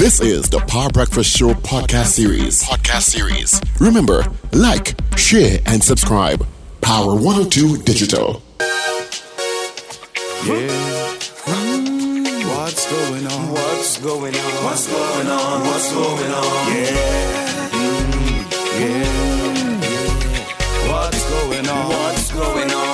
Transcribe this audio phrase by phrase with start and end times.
[0.00, 2.62] This is the Power Breakfast Show podcast series.
[2.62, 3.60] Podcast series.
[3.78, 6.46] Remember, like, share, and subscribe.
[6.80, 8.42] Power 102 Digital.
[8.60, 8.70] Yeah.
[12.48, 13.50] What's going on?
[13.52, 14.64] What's going on?
[14.64, 15.66] What's going on?
[15.66, 16.72] What's going on?
[16.74, 17.68] Yeah.
[17.68, 18.48] Mm,
[18.80, 19.04] yeah.
[20.90, 21.88] What's going on?
[21.90, 22.89] What's going on?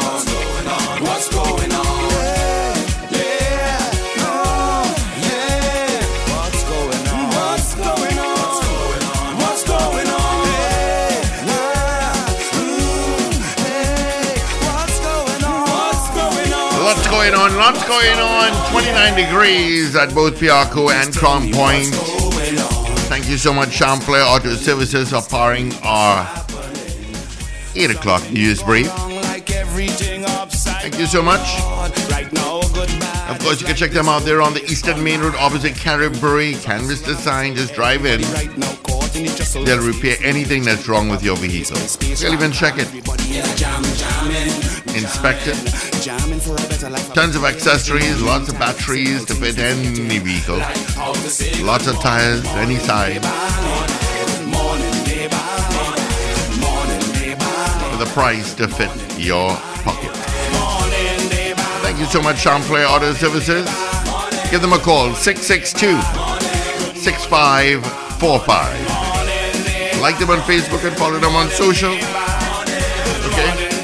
[17.72, 18.70] Lots going on.
[18.70, 21.92] 29 degrees at both Piarco and Crown Point.
[23.08, 26.28] Thank you so much, Champlain Auto Services, for powering our
[27.74, 28.86] 8 o'clock news brief.
[30.80, 31.60] Thank you so much.
[33.28, 36.54] Of course, you can check them out there on the Eastern Main Road opposite Canterbury.
[36.54, 38.20] Canvas Design, just drive in.
[39.64, 41.78] They'll repair anything that's wrong with your vehicle.
[42.14, 42.94] They'll even check it,
[44.94, 45.85] inspect it.
[46.06, 50.58] Tons of accessories, lots of batteries to fit any vehicle.
[51.66, 53.16] Lots of tires, any size,
[57.90, 59.50] for the price to fit your
[59.82, 60.12] pocket.
[61.82, 63.66] Thank you so much, Champlain Auto Services.
[64.52, 66.00] Give them a call, 662
[67.00, 70.00] 6545.
[70.00, 71.94] Like them on Facebook and follow them on social.
[73.32, 73.75] Okay?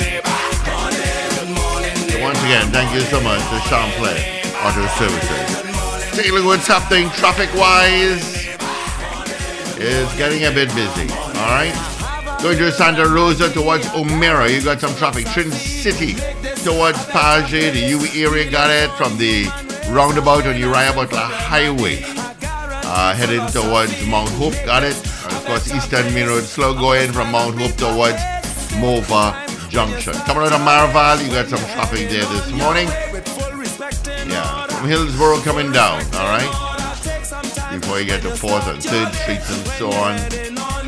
[2.43, 4.19] Again, thank you so much to Champlain
[4.67, 6.13] Auto Services.
[6.17, 8.49] Take a look what's happening traffic wise.
[9.79, 11.09] It's getting a bit busy.
[11.39, 11.73] Alright?
[12.43, 15.27] Going to Santa Rosa towards O'Meara, you got some traffic.
[15.27, 16.15] Trincity
[16.65, 19.45] towards Page, the U area got it from the
[19.89, 22.03] roundabout on Uriah Butler Highway.
[22.43, 24.97] Uh, heading towards Mount Hope, got it.
[25.25, 28.19] And of course, Eastern Main Road, slow going from Mount Hope towards
[28.81, 29.42] Morvant
[29.73, 30.13] Junction.
[30.29, 32.89] Coming out of Morvant, you got some traffic there this morning.
[34.29, 37.81] Yeah, from Hillsborough coming down, all right?
[37.81, 40.19] Before you get to 4th and 3rd Streets and so on.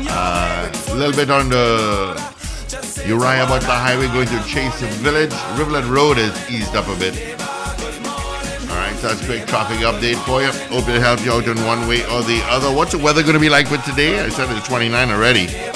[0.07, 2.13] Uh, a little bit on the
[3.07, 5.33] Uriah Butler Highway going to Chase Village.
[5.57, 7.15] Rivulet Road is eased up a bit.
[8.69, 10.51] All right, so that's a quick traffic update for you.
[10.69, 12.71] Hope it helps you out in one way or the other.
[12.71, 14.19] What's the weather going to be like for today?
[14.19, 15.74] I said it's 29 already.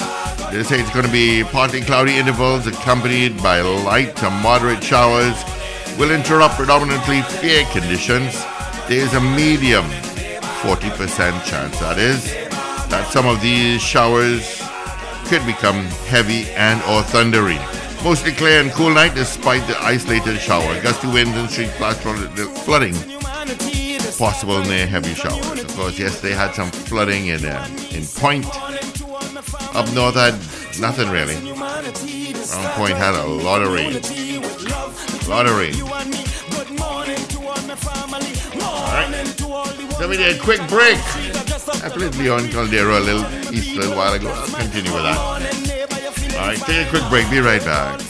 [0.50, 5.36] They say it's going to be partly cloudy intervals accompanied by light to moderate showers.
[5.96, 8.34] Will interrupt predominantly fair conditions.
[8.88, 9.84] There's a medium
[10.62, 12.24] 40% chance, that is,
[12.90, 14.60] that some of these showers
[15.26, 17.58] could become heavy and or thundery.
[18.02, 20.82] Mostly clear and cool night despite the isolated shower.
[20.82, 21.70] Gusty winds and street
[22.64, 22.94] flooding
[24.18, 25.62] possible near heavy showers.
[25.62, 28.44] Of course, yes, they had some flooding in uh, in Point.
[29.72, 31.34] Up north I had nothing really.
[31.34, 33.94] Round Point had a lot of rain.
[35.28, 35.74] lot of rain.
[38.60, 39.26] Alright.
[39.96, 40.98] So we a quick break.
[41.82, 44.28] I played Leon Caldero a little East a little while ago.
[44.28, 45.18] I'll continue with that.
[46.34, 47.30] Alright, take a quick break.
[47.30, 48.09] Be right back.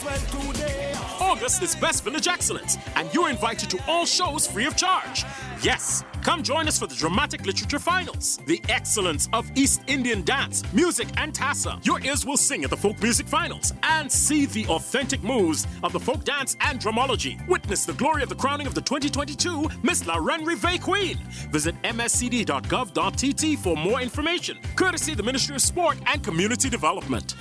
[1.51, 5.25] Is Best Village Excellence, and you're invited to all shows free of charge.
[5.63, 10.63] Yes, come join us for the Dramatic Literature Finals, the excellence of East Indian dance,
[10.73, 11.85] music, and tassa.
[11.85, 15.93] Your ears will sing at the Folk Music Finals and see the authentic moves of
[15.93, 17.37] the folk dance and dramology.
[17.49, 21.19] Witness the glory of the crowning of the 2022 Miss La Reine Rive Queen.
[21.51, 24.57] Visit mscd.gov.tt for more information.
[24.77, 27.35] Courtesy the Ministry of Sport and Community Development.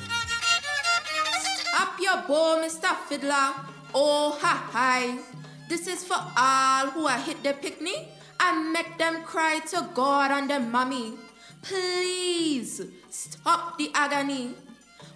[1.77, 2.93] Up your bow, Mr.
[3.07, 3.78] Fiddler.
[3.93, 5.17] Oh, ha, hi.
[5.67, 8.07] This is for all who are hit the picnic
[8.39, 11.13] and make them cry to God and their mommy.
[11.61, 14.53] Please stop the agony.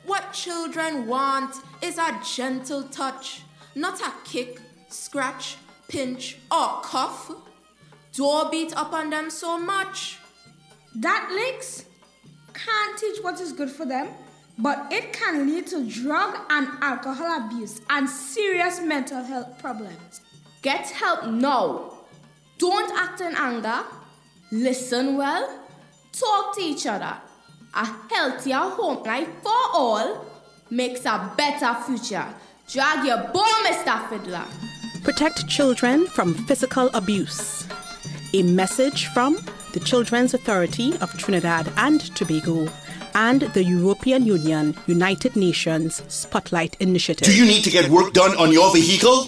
[0.06, 3.44] What children want is a gentle touch,
[3.75, 4.59] not a kick,
[4.90, 5.57] scratch,
[5.88, 7.31] pinch, or cuff.
[8.13, 10.17] Don't beat up on them so much.
[10.95, 11.85] That licks
[12.53, 14.09] can't teach what is good for them,
[14.58, 20.22] but it can lead to drug and alcohol abuse and serious mental health problems.
[20.61, 21.94] Get help now.
[22.58, 23.84] Don't act in anger.
[24.52, 25.59] Listen well.
[26.11, 27.17] Talk to each other.
[27.73, 30.26] A healthier home life for all
[30.70, 32.26] makes a better future.
[32.70, 34.09] Drag your ball, Mr.
[34.09, 34.46] Fiddler.
[35.03, 37.67] Protect children from physical abuse.
[38.34, 39.38] A message from
[39.73, 42.67] the Children's Authority of Trinidad and Tobago
[43.15, 47.27] and the European Union United Nations Spotlight Initiative.
[47.27, 49.27] Do you need to get work done on your vehicle?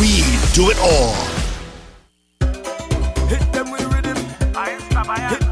[0.00, 0.22] We
[0.54, 1.14] do it all.
[3.26, 4.16] Hit them with the rhythm.
[4.54, 5.47] Hit them with the rhythm.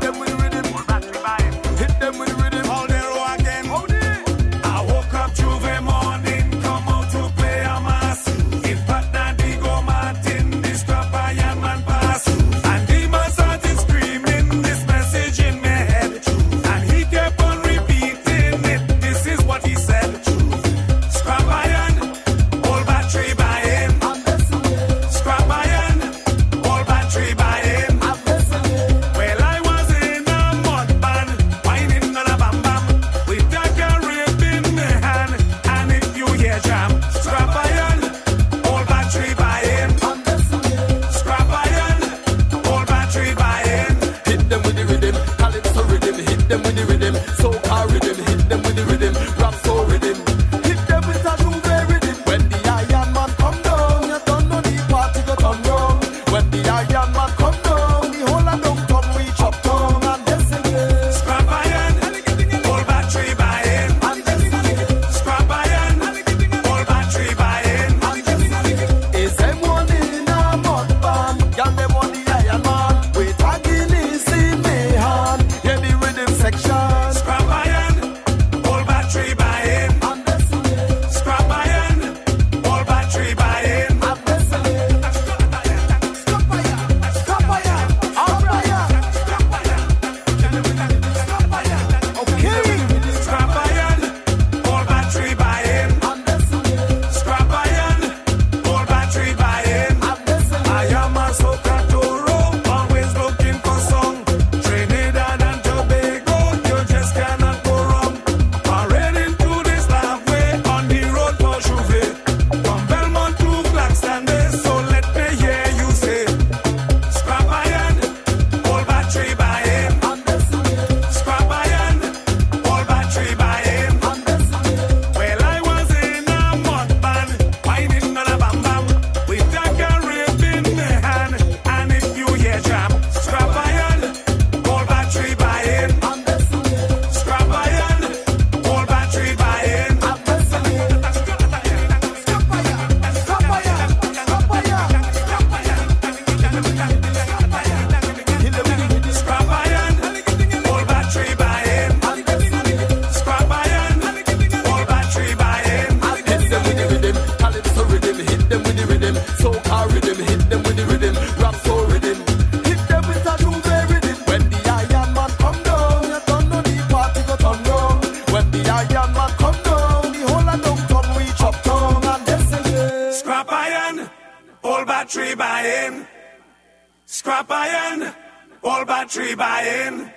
[179.17, 180.11] Old battery buying.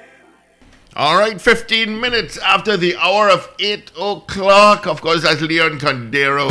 [0.96, 4.88] All right, 15 minutes after the hour of 8 o'clock.
[4.88, 6.50] Of course, that's Leon Condero.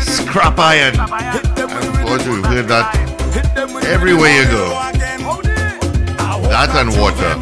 [0.00, 1.00] Scrap iron.
[1.00, 1.10] Of
[2.06, 2.94] course, we've heard that
[3.86, 4.68] everywhere you go.
[6.48, 7.34] That and water.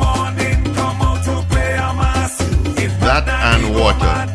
[3.00, 4.28] That and water.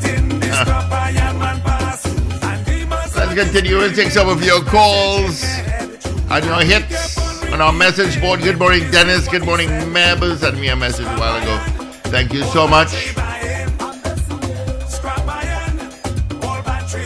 [3.17, 5.43] Let's continue and take some of your calls
[6.29, 8.41] and your hits on our message board.
[8.41, 9.27] Good morning, Dennis.
[9.27, 10.39] Good morning, members.
[10.41, 11.57] Sent me a message a while ago.
[12.05, 13.13] Thank you so much.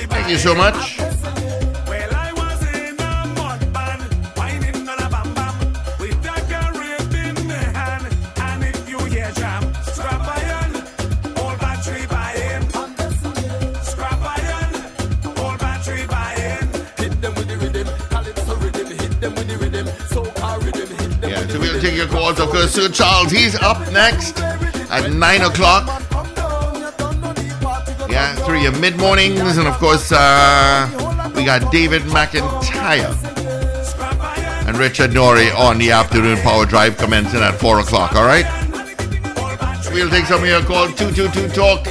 [0.08, 1.01] Thank you so much.
[22.02, 22.40] Your calls.
[22.40, 25.88] Of course, Sir Charles, he's up next at 9 o'clock.
[28.10, 29.58] Yeah, through your mid mornings.
[29.58, 33.16] And of course, uh, we got David McIntyre
[34.68, 38.16] and Richard Norrie on the afternoon power drive commencing at 4 o'clock.
[38.16, 38.46] All right?
[39.94, 40.96] We'll take some of your calls.
[40.96, 41.86] 222 Talk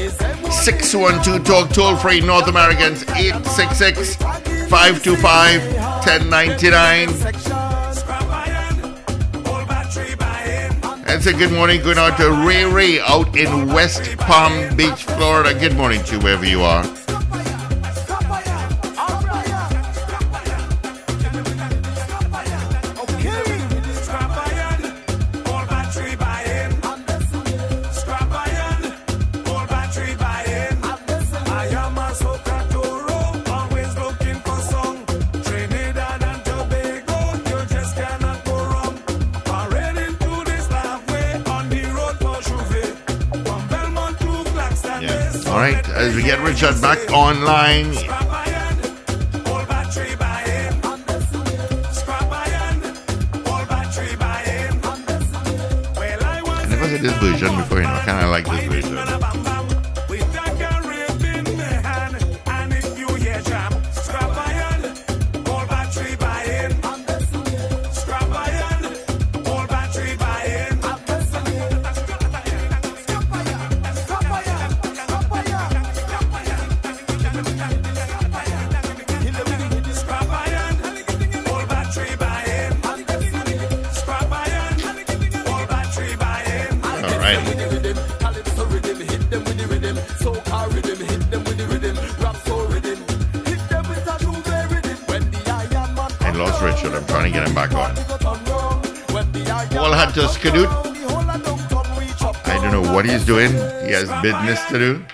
[0.50, 5.74] 612 Talk toll free North Americans 866 525
[6.04, 7.49] 1099.
[11.10, 15.58] And say good morning, going out to Ray Ray out in West Palm Beach, Florida.
[15.58, 16.84] Good morning to you, wherever you are.
[46.60, 48.06] Richard back online, I
[56.68, 57.94] never heard this version before, you know.
[57.94, 59.19] I kind of like this version.
[97.32, 97.94] Get him back on.
[99.70, 100.68] Paul had to skedoot.
[102.46, 103.52] I don't know what he's doing.
[103.52, 105.04] He has business to do.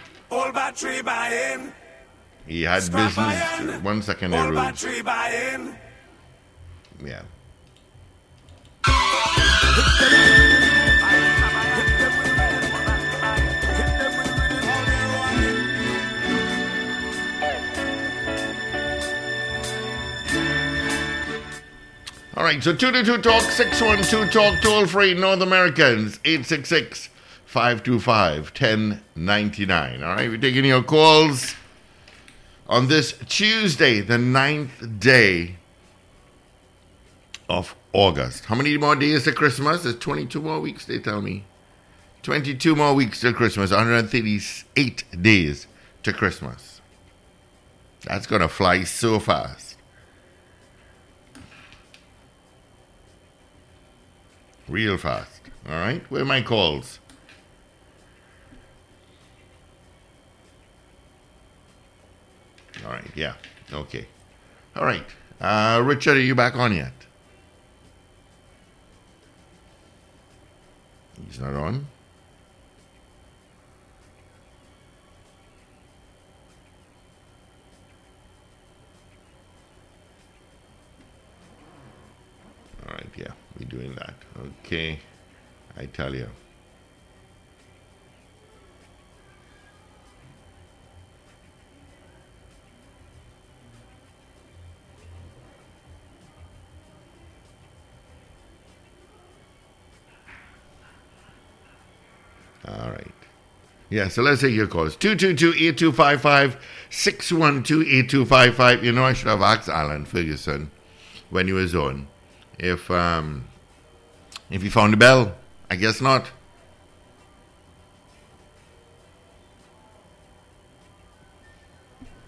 [2.46, 3.82] He had business.
[3.82, 4.54] One second, Ruth.
[7.04, 7.22] Yeah.
[22.46, 27.08] Right, so 222 Talk, 612 Talk, toll free, North Americans, 866
[27.44, 30.02] 525 1099.
[30.04, 31.56] All right, we're taking your calls
[32.68, 35.56] on this Tuesday, the 9th day
[37.48, 38.44] of August.
[38.44, 39.82] How many more days to Christmas?
[39.82, 41.44] There's 22 more weeks, they tell me.
[42.22, 45.66] 22 more weeks to Christmas, 138 days
[46.04, 46.80] to Christmas.
[48.04, 49.65] That's going to fly so fast.
[54.68, 55.42] Real fast.
[55.68, 56.98] All right, where are my calls?
[62.84, 63.34] All right, yeah,
[63.72, 64.06] okay.
[64.74, 65.04] All right,
[65.40, 66.92] uh, Richard, are you back on yet?
[71.26, 71.86] He's not on.
[83.76, 84.14] Doing that.
[84.64, 84.98] Okay,
[85.76, 86.28] I tell you.
[102.66, 103.06] All right.
[103.90, 104.96] Yeah, so let's take your calls.
[104.96, 106.56] 222-8255,
[106.90, 108.82] 612-8255.
[108.82, 110.72] You know, I should have asked Alan Ferguson
[111.30, 112.08] when he was on
[112.58, 113.46] if um
[114.50, 115.36] if he found the bell.
[115.70, 116.30] I guess not.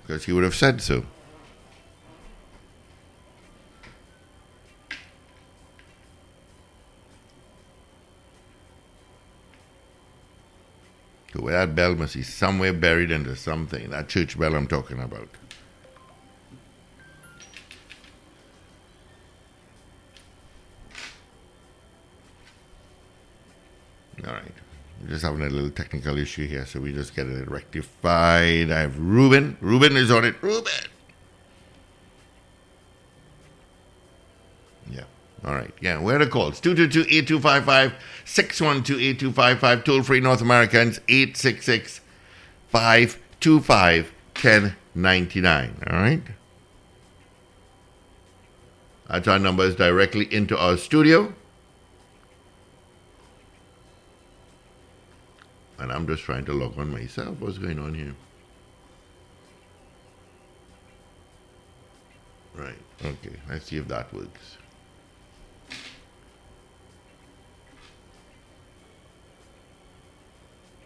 [0.03, 1.05] Because he would have said so.
[11.33, 13.91] So that bell must be somewhere buried under something.
[13.91, 15.29] That church bell I'm talking about.
[25.09, 28.71] Just having a little technical issue here, so we just get it rectified.
[28.71, 29.57] I have Ruben.
[29.61, 30.35] Ruben is on it.
[30.43, 30.73] Ruben.
[34.91, 35.05] Yeah.
[35.45, 35.73] All right.
[35.81, 36.01] Yeah.
[36.01, 36.61] Where are the calls?
[36.61, 37.93] 222-8255,
[38.25, 42.01] 612-8255, toll free North Americans, 866
[42.69, 45.83] 525 1099.
[45.91, 46.23] All right.
[49.09, 51.33] That's our numbers directly into our studio.
[55.79, 57.39] And I'm just trying to log on myself.
[57.39, 58.15] What's going on here?
[62.57, 62.79] Right.
[63.05, 63.37] Okay.
[63.49, 64.59] Let's see if that works.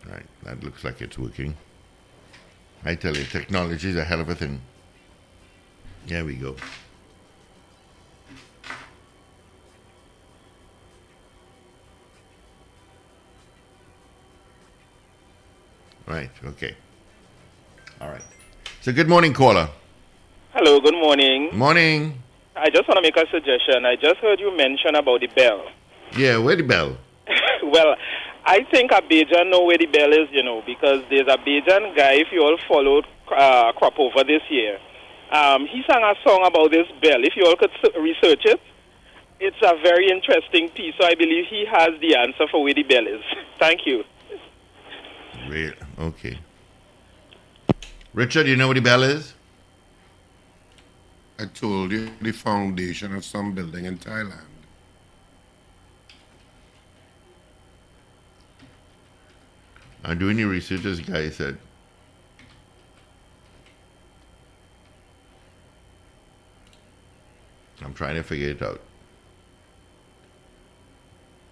[0.06, 0.26] Right.
[0.44, 1.56] That looks like it's working.
[2.84, 4.60] I tell you, technology is a hell of a thing.
[6.06, 6.56] There we go.
[16.06, 16.74] Right, okay.
[18.00, 18.24] All right.
[18.80, 19.68] So, good morning, caller.
[20.54, 21.50] Hello, good morning.
[21.56, 22.22] Morning.
[22.56, 23.86] I just want to make a suggestion.
[23.86, 25.64] I just heard you mention about the bell.
[26.16, 26.98] Yeah, where the bell?
[27.62, 27.94] well,
[28.44, 31.96] I think a Bajan know where the bell is, you know, because there's a Bajan
[31.96, 34.78] guy, if you all followed uh, Crop Over this year,
[35.30, 37.24] um, he sang a song about this bell.
[37.24, 38.60] If you all could research it,
[39.40, 42.82] it's a very interesting piece, so I believe he has the answer for where the
[42.82, 43.22] bell is.
[43.58, 44.04] Thank you.
[45.48, 45.72] Real.
[46.02, 46.36] Okay.
[48.12, 49.34] Richard, you know what the bell is?
[51.38, 54.50] I told you the foundation of some building in Thailand.
[60.02, 61.56] I'm doing research, this guy said.
[67.80, 68.80] I'm trying to figure it out.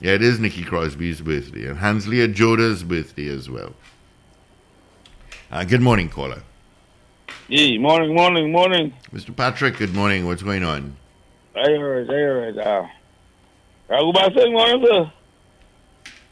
[0.00, 3.74] Yeah, it is Nicky Crosby's birthday and Hanslia Joda's birthday as well.
[5.50, 6.42] Uh, good morning, caller.
[7.48, 8.94] Yeah, morning, morning, morning.
[9.12, 9.34] Mr.
[9.34, 10.24] Patrick, good morning.
[10.26, 10.96] What's going on?
[11.56, 12.58] I heard, I heard.
[12.58, 12.86] Uh,
[13.90, 15.12] Raguba saying morning, sir.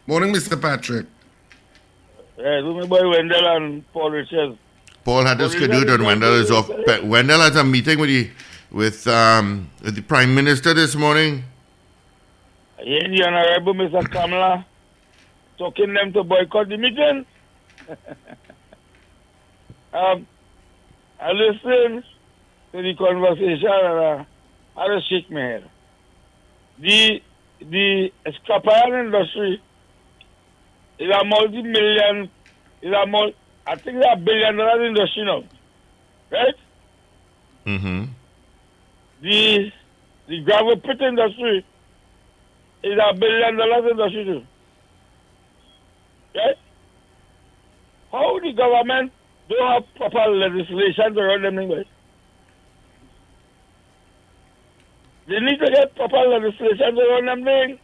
[0.07, 0.61] Morning, Mr.
[0.61, 1.07] Patrick.
[2.39, 4.59] Yeah, do me boy Wendell and Paul Richards.
[5.03, 6.69] Paul had to skedaddle and Wendell is off.
[7.03, 8.31] Wendell has a meeting with the
[8.71, 11.45] with um with the Prime Minister this morning.
[12.87, 14.09] Yeah, the Honorable Mr.
[14.13, 14.65] Kamala
[15.59, 17.27] talking them to boycott the meeting.
[19.93, 20.25] um,
[21.21, 22.05] I listened
[22.71, 24.25] to the conversation and uh,
[24.77, 25.71] I just shake my head.
[26.79, 27.23] The
[27.59, 29.61] the escapade industry
[31.01, 32.31] is a multi-million,
[32.83, 33.33] is a mul-
[33.67, 35.43] I think it's a billion dollar industry now,
[36.31, 36.55] right?
[37.67, 38.05] Mm-hmm.
[39.23, 39.73] The
[40.29, 41.65] the gravel pit industry
[42.87, 44.43] is a billion dollars industry too.
[46.35, 46.57] Right?
[48.13, 49.13] How the government
[49.49, 51.87] don't have proper legislation to run them things?
[55.29, 57.81] They need to get proper legislation to run them things.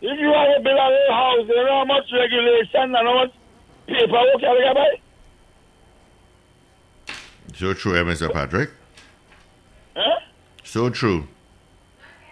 [0.00, 3.14] If you have to build a whole house, you know how much regulation and how
[3.14, 3.32] much
[3.86, 5.00] paperwork you have to buy?
[7.54, 8.32] So true, eh, Mr.
[8.32, 8.70] Patrick.
[9.96, 10.20] Huh?
[10.62, 11.26] So true.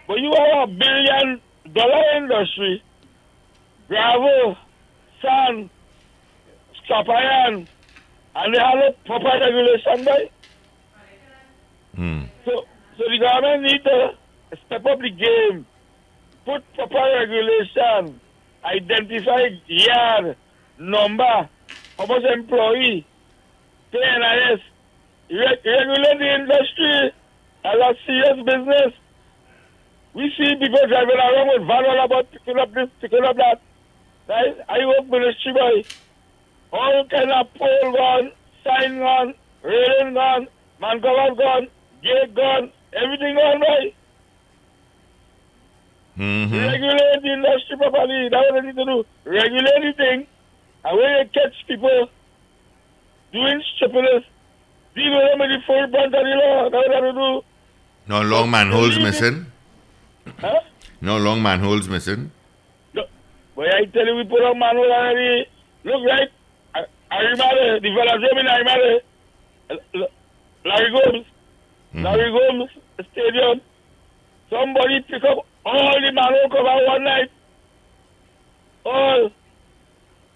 [0.07, 1.41] But you have a billion
[1.73, 2.81] dollar industry,
[3.87, 4.55] gravel,
[5.21, 5.69] sand,
[6.83, 7.67] scrap iron,
[8.35, 10.29] and they have a proper regulation by.
[11.95, 12.23] Hmm.
[12.45, 12.51] So,
[12.97, 14.11] so the government need to
[14.65, 15.65] step up the game,
[16.45, 18.21] put proper regulation,
[18.63, 20.37] identify yard,
[20.79, 21.49] number,
[21.97, 23.05] how much employee,
[23.91, 24.61] pay NIS,
[25.31, 27.11] re- regulate the industry
[27.65, 28.93] as a serious business.
[30.17, 33.61] We see people driving around with van all about picking up this, picking up that.
[34.27, 34.57] Right?
[34.67, 35.83] I work ministry boy.
[36.73, 38.31] All kind of pole gone,
[38.63, 40.47] sign gone, railing gone,
[40.81, 41.67] man cover gone,
[42.01, 43.93] gate gone, everything gone by.
[46.17, 46.65] Mm-hmm.
[46.65, 48.29] Regulate the industry properly.
[48.29, 49.05] That's what they need to do.
[49.23, 50.27] Regulate the thing.
[50.83, 52.09] And when you catch people
[53.31, 54.23] doing stupidness,
[54.95, 56.69] deal with them with the full brunt of the law.
[56.71, 57.41] That's what they have to do.
[58.07, 59.51] No long manholes missing.
[60.39, 60.59] Huh?
[61.01, 62.31] No long manholes missing.
[63.57, 65.47] But I tell you, we put on manual already.
[65.83, 66.29] Look, right?
[66.75, 68.99] I, I remember the fellow came in, I remember
[70.63, 72.03] Larry Gomes, mm-hmm.
[72.05, 72.69] Larry Gomes
[73.11, 73.61] Stadium.
[74.51, 77.31] Somebody pick up all the manhole cover one night.
[78.85, 79.31] All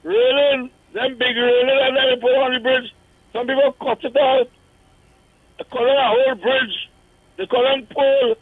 [0.03, 2.91] railing, them big railing, and then they put on the bridge.
[3.33, 4.49] Some people cut it out.
[5.59, 6.89] They call it a whole bridge.
[7.37, 8.35] They call it pole.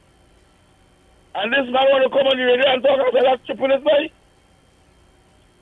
[1.39, 3.83] And this man want to come on the radio and talk about that triple it
[3.83, 4.11] by.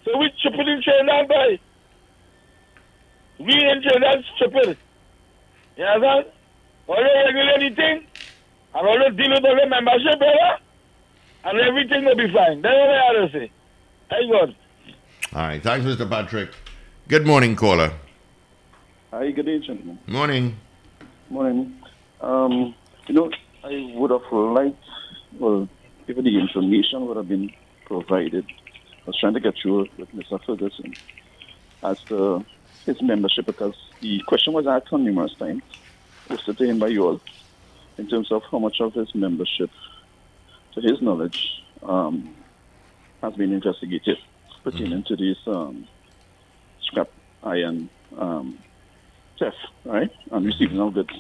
[0.05, 1.59] So we triple in Trinidad by.
[3.37, 4.73] We in Trinidad triple.
[5.77, 6.25] You understand?
[6.87, 8.07] All you regulate anything
[8.73, 10.57] and all you deal with all the membership, brother,
[11.45, 12.61] and everything will be fine.
[12.61, 13.51] That's what I have to say.
[14.09, 14.55] Thank God.
[15.33, 15.61] All right.
[15.61, 16.09] Thanks, Mr.
[16.09, 16.49] Patrick.
[17.07, 17.91] Good morning, caller.
[19.11, 19.99] Hi, good day, gentlemen.
[20.07, 20.57] Morning.
[21.29, 21.75] Morning.
[22.21, 22.73] Um,
[23.07, 23.29] you know,
[23.63, 24.83] I would have liked,
[25.39, 25.69] well,
[26.07, 27.51] if the information would have been
[27.85, 28.45] provided.
[28.45, 30.39] I was trying to get through with Mr.
[30.45, 30.95] Ferguson
[31.83, 32.45] as to
[32.85, 35.63] his membership because the question was asked on numerous times,
[36.27, 37.21] posted to him by you all,
[37.97, 39.69] in terms of how much of his membership,
[40.73, 41.37] to his knowledge,
[41.83, 42.35] um,
[43.21, 44.17] has been investigated
[44.63, 45.87] pertaining to this um,
[46.81, 47.09] scrap
[47.43, 48.57] iron um,
[49.39, 51.13] theft, right, and receiving of goods.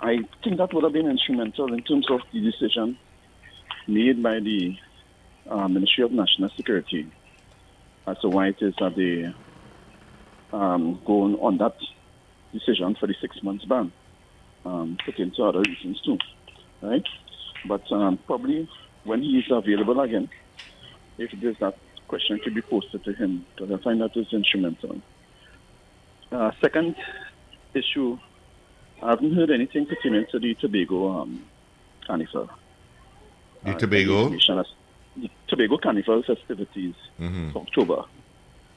[0.00, 2.98] I think that would have been instrumental in terms of the decision
[3.88, 4.76] made by the
[5.50, 7.10] uh, Ministry of National Security
[8.06, 9.34] as to why it is that they
[10.56, 11.76] um, going on that
[12.52, 13.92] decision for the six months ban,
[14.64, 16.18] um, pertaining to other reasons too,
[16.82, 17.04] right?
[17.66, 18.68] But um, probably
[19.04, 20.28] when he is available again,
[21.18, 25.00] if is that question could be posted to him, because I find that is instrumental.
[26.30, 26.94] Uh, second
[27.74, 28.18] issue,
[29.02, 31.44] I haven't heard anything pertaining to the Tobago um,
[32.06, 32.50] Carnival.
[33.64, 34.28] The Tobago?
[34.30, 37.52] The Tobago Carnival festivities Mhm.
[37.52, 38.04] for October.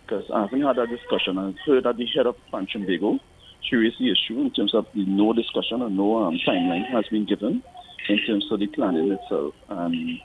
[0.06, 1.38] Because I haven't had that discussion.
[1.38, 3.20] I've heard that the head of Pan Tobago,
[3.62, 7.06] she raised the issue in terms of the no discussion and no um, timeline has
[7.10, 7.64] been given
[8.10, 10.20] in terms of the planning itself and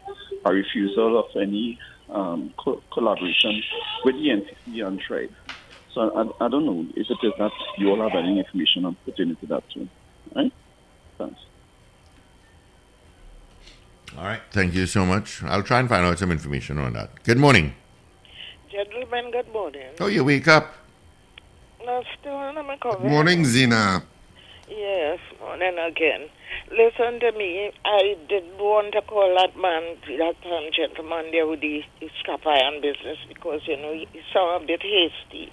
[0.47, 3.63] a refusal of any um, co- collaboration
[4.05, 5.31] with the NCC and tribe.
[5.93, 8.97] So I, I don't know if it is that you all have any information on
[9.05, 9.89] pertaining to that too.
[10.35, 10.53] Right?
[11.19, 11.41] Thanks.
[14.17, 14.41] All right.
[14.51, 15.43] Thank you so much.
[15.43, 17.23] I'll try and find out some information on that.
[17.25, 17.75] Good morning.
[18.71, 19.89] Gentlemen, good morning.
[20.01, 20.75] Oh, you wake up.
[21.85, 23.09] No, still in my cover.
[23.09, 24.03] Morning, Zena.
[24.69, 26.29] Yes, morning again.
[26.71, 27.71] Listen to me.
[27.85, 32.45] I did want to call that man, that um, gentleman there with the, the scrap
[32.47, 35.53] iron business because, you know, he sounded a bit hasty.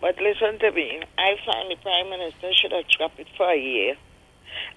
[0.00, 1.02] But listen to me.
[1.18, 3.96] I find the Prime Minister should have scrapped it for a year.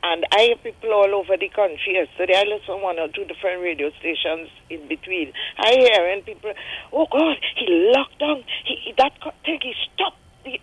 [0.04, 1.94] And I have people all over the country.
[1.94, 5.34] Yesterday, I listened to one or two different radio stations in between.
[5.58, 6.54] I hear and people,
[6.94, 8.44] oh God, he locked down.
[8.66, 10.60] He, he that thing, he stopped the,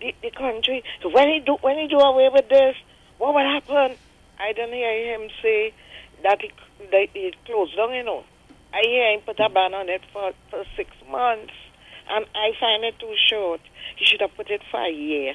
[0.00, 0.82] the, the, country.
[1.04, 2.76] When he do when he do away with this,
[3.18, 3.96] what will happen?
[4.38, 5.74] I didn't hear him say
[6.22, 6.50] that he,
[6.90, 7.92] that he closed down.
[7.92, 8.24] You know,
[8.72, 11.52] I hear him put a ban on it for for six months,
[12.08, 13.60] and I find it too short.
[13.96, 15.34] He should have put it for a year.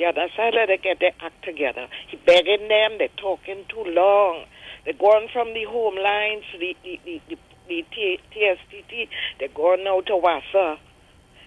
[0.00, 1.86] Yeah, that's how they get their act together.
[2.08, 4.46] He begging them, they're talking too long.
[4.86, 7.36] They're going from the home lines, the the the, the,
[7.68, 7.84] the
[8.32, 9.08] TSTT,
[9.38, 10.78] they're going now to WASA.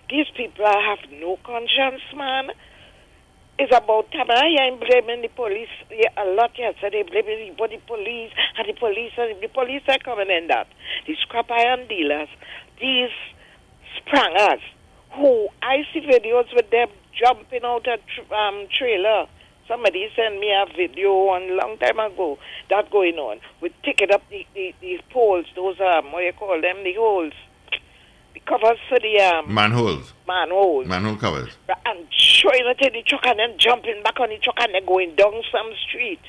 [0.07, 2.51] These people have no conscience, man.
[3.57, 4.29] It's about time.
[4.29, 8.77] I am blaming the police yeah, a lot yesterday, blaming the, the police and the
[8.77, 10.67] police and the police are coming in that.
[11.07, 12.29] These scrap iron dealers,
[12.79, 13.09] these
[13.97, 14.61] sprangers
[15.17, 19.25] who I see videos with them jumping out a tr- um, trailer.
[19.67, 22.37] Somebody sent me a video one long time ago
[22.69, 26.59] that going on with taking up the, the, the poles, those um what you call
[26.61, 27.31] them, the holes,
[28.33, 30.13] the covers for the um Manholes.
[30.27, 31.49] manholes, Manhole covers.
[31.85, 34.85] and showing it in the truck and then jumping back on the truck and then
[34.85, 36.19] going down some street.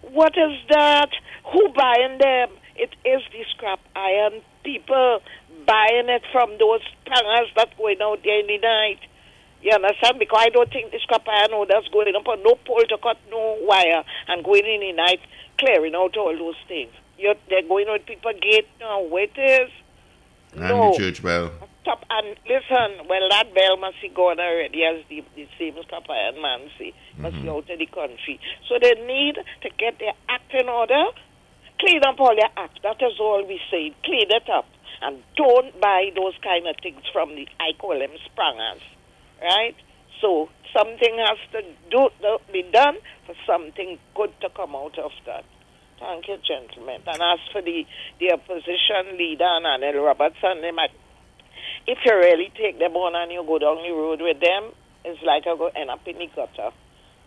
[0.00, 1.10] What is that?
[1.52, 2.48] Who buying them?
[2.76, 5.20] It is the scrap iron people
[5.66, 9.00] buying it from those pangers that going out there in the night.
[9.62, 10.18] You understand?
[10.18, 13.18] Because I don't think the scrap iron owners going up on no pole to cut
[13.30, 15.20] no wire and going in the night
[15.58, 16.92] clearing out all those things.
[17.18, 19.02] You're, they're going out people gate now.
[19.02, 19.68] Wait is
[20.54, 20.92] And No.
[20.92, 21.52] the church bell.
[21.82, 23.06] stop and listen.
[23.06, 26.94] Well, that bell must be gone already, as the, the same scrap iron man say.
[27.18, 27.50] Must be mm-hmm.
[27.50, 28.40] out of the country.
[28.68, 31.04] So they need to get their act in order.
[31.78, 32.80] Clean up all their act.
[32.82, 33.94] That is all we say.
[34.04, 34.66] Clean it up.
[35.02, 38.80] And don't buy those kind of things from the, I call them sprangers.
[39.40, 39.76] Right?
[40.20, 42.08] So something has to do,
[42.52, 45.44] be done for something good to come out of that.
[45.98, 47.02] Thank you, gentlemen.
[47.06, 47.84] And as for the,
[48.20, 50.92] the opposition leader, Anil Robertson, they might,
[51.86, 54.72] if you really take them on and you go down the road with them,
[55.04, 56.70] it's like I go end up in the gutter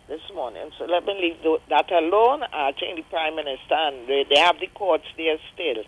[0.08, 0.70] this morning.
[0.78, 2.42] So let me leave that alone.
[2.52, 5.82] I think the Prime Minister and they, they have the courts there still.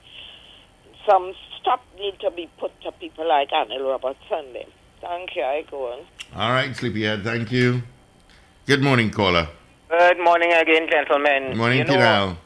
[1.09, 4.53] Some stop need to be put to people like Anil Robertson.
[4.55, 4.71] Then.
[5.09, 5.43] Thank you.
[5.43, 6.05] I go on.
[6.35, 7.23] All right, Sleepyhead.
[7.23, 7.83] Thank you.
[8.67, 9.49] Good morning, caller.
[9.89, 11.51] Good morning again, gentlemen.
[11.51, 12.37] Good morning, you know,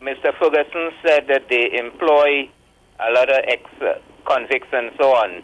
[0.00, 0.32] Mr.
[0.38, 2.48] Ferguson said that they employ
[2.98, 5.42] a lot of ex-convicts and so on,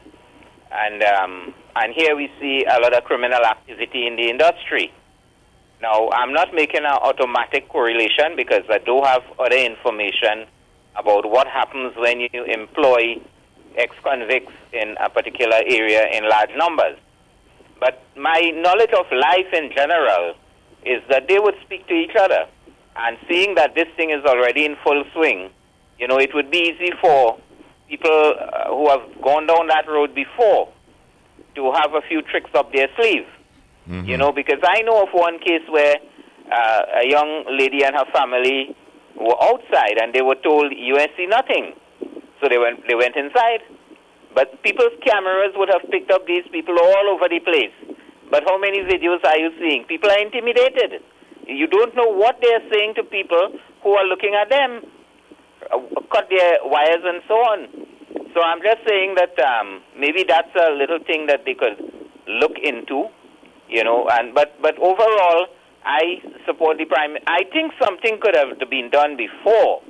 [0.72, 4.90] and um, and here we see a lot of criminal activity in the industry.
[5.82, 10.46] Now, I'm not making an automatic correlation because I do have other information
[10.96, 13.20] about what happens when you employ
[13.76, 16.98] ex-convicts in a particular area in large numbers.
[17.78, 20.34] But my knowledge of life in general
[20.84, 22.46] is that they would speak to each other.
[22.96, 25.50] And seeing that this thing is already in full swing,
[25.98, 27.38] you know, it would be easy for
[27.88, 30.72] people uh, who have gone down that road before
[31.54, 33.26] to have a few tricks up their sleeve.
[34.08, 35.96] You know, because I know of one case where
[36.50, 38.74] uh, a young lady and her family
[39.14, 41.72] were outside and they were told, "You ain't see nothing."
[42.40, 42.86] So they went.
[42.86, 43.62] They went inside,
[44.34, 47.72] but people's cameras would have picked up these people all over the place.
[48.30, 49.84] But how many videos are you seeing?
[49.84, 51.02] People are intimidated.
[51.46, 54.82] You don't know what they are saying to people who are looking at them,
[55.72, 55.78] uh,
[56.12, 57.86] cut their wires and so on.
[58.34, 61.78] So I'm just saying that um, maybe that's a little thing that they could
[62.26, 63.06] look into,
[63.68, 64.08] you know.
[64.10, 65.46] And but but overall,
[65.84, 67.16] I support the prime.
[67.26, 69.82] I think something could have been done before,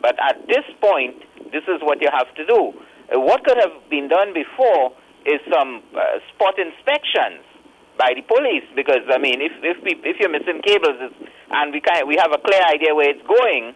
[0.00, 1.16] but at this point,
[1.52, 2.72] this is what you have to do.
[3.10, 4.92] Uh, what could have been done before
[5.26, 7.44] is some uh, spot inspections
[7.98, 10.96] by the police, because I mean, if if we, if you're missing cables
[11.52, 13.74] and we kind we have a clear idea where it's going,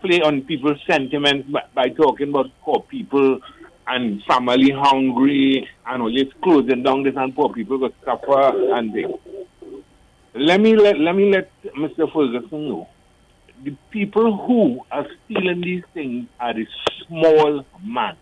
[0.00, 3.40] play on people's sentiments by, by talking about poor people
[3.88, 9.12] and family hungry and always closing down this and poor people go suffer and things.
[10.34, 12.06] Let me let let me let Mr.
[12.12, 12.88] Ferguson know.
[13.64, 16.68] The people who are stealing these things are the
[17.08, 18.16] small man.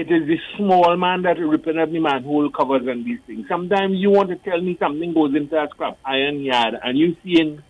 [0.00, 3.46] It is the small man that ripping up the manhole covers and these things.
[3.50, 7.14] Sometimes you want to tell me something goes into a scrap iron yard and you
[7.22, 7.62] seeing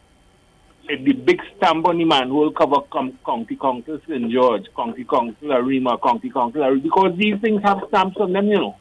[0.86, 4.30] the big stamp on the manhole cover com- County Council St.
[4.30, 8.58] George, County Council Arima, County Council Arima, because these things have stamps on them, you
[8.58, 8.76] know.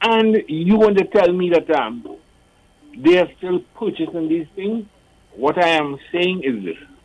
[0.00, 2.18] And you want to tell me that um,
[2.96, 4.86] they are still purchasing these things?
[5.34, 6.95] What I am saying is this.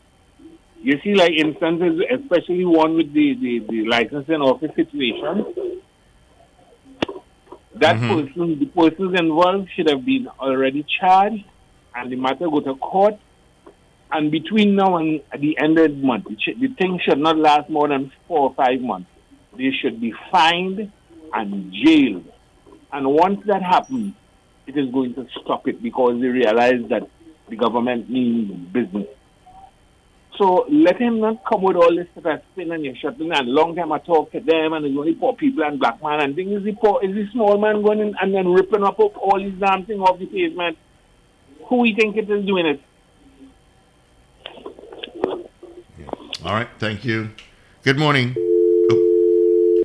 [0.83, 5.81] You see, like instances, especially one with the, the, the licensing office situation,
[7.75, 8.27] that mm-hmm.
[8.27, 11.43] person, the persons involved should have been already charged
[11.95, 13.15] and the matter go to court.
[14.11, 17.87] And between now and the end of the month, the thing should not last more
[17.87, 19.09] than four or five months.
[19.55, 20.91] They should be fined
[21.33, 22.25] and jailed.
[22.91, 24.15] And once that happens,
[24.67, 27.07] it is going to stop it because they realize that
[27.49, 29.07] the government means business.
[30.37, 33.99] So let him not come with all this stuff and spin and long time I
[33.99, 36.73] talk to them and it's only poor people and black man and things is the
[36.73, 39.85] poor is the small man going in and then ripping up, up all these damn
[39.85, 40.77] things off the pavement.
[41.67, 42.81] Who we think it is doing it?
[46.43, 47.29] All right, thank you.
[47.83, 48.35] Good morning.
[48.37, 49.83] Oh.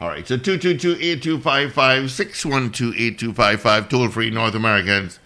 [0.00, 5.18] All right, so 222-8255, 612-8255, toll free North Americans,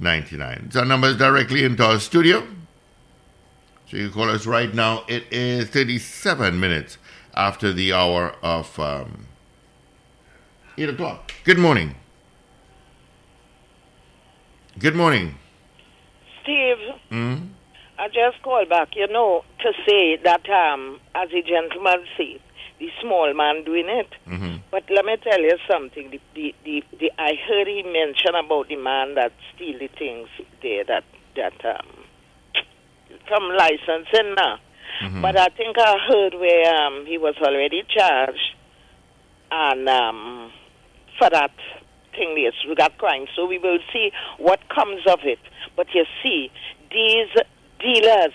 [0.00, 0.66] 866-525-1099.
[0.66, 2.46] It's our numbers directly into our studio.
[3.90, 5.04] So you call us right now.
[5.08, 6.98] It is 37 minutes
[7.34, 9.26] after the hour of um,
[10.76, 11.32] 8 o'clock.
[11.44, 11.94] Good morning.
[14.78, 15.36] Good morning.
[16.42, 16.76] Steve,
[17.10, 17.48] Mm?
[17.98, 22.40] I just called back, you know, to say that, um, as a gentleman said,
[22.78, 24.08] the small man doing it.
[24.26, 24.56] Mm-hmm.
[24.70, 26.10] But let me tell you something.
[26.10, 30.28] The, the, the, the, I heard he mention about the man that steal the things
[30.62, 31.04] there that
[31.36, 31.86] that um
[33.26, 34.58] from licensing now.
[35.22, 38.54] But I think I heard where um, he was already charged
[39.50, 40.50] and um,
[41.18, 41.52] for that
[42.12, 43.26] thing yes, we got crime.
[43.36, 45.38] So we will see what comes of it.
[45.76, 46.50] But you see,
[46.90, 47.28] these
[47.80, 48.32] dealers